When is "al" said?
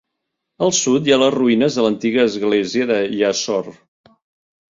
0.67-0.71